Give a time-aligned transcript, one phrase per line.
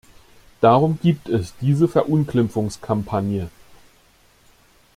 [0.61, 3.51] Darum gibt es diese Verunglimpfungskampagne.